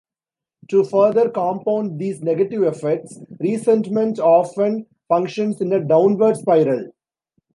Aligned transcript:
To 0.71 0.83
further 0.83 1.29
compound 1.29 1.99
these 1.99 2.23
negative 2.23 2.63
effects, 2.63 3.19
resentment 3.39 4.17
often 4.17 4.87
functions 5.07 5.61
in 5.61 5.71
a 5.73 5.79
downward 5.79 6.37
spiral. 6.37 6.89